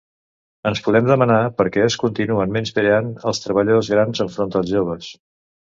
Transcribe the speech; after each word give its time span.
Ens 0.69 0.79
podem 0.87 1.05
demanar 1.11 1.37
per 1.59 1.67
què 1.75 1.85
es 1.89 1.99
continuen 2.05 2.57
menyspreant 2.57 3.13
els 3.33 3.45
treballadors 3.45 3.95
grans 3.97 4.27
enfront 4.29 4.55
dels 4.59 4.75
joves. 4.77 5.17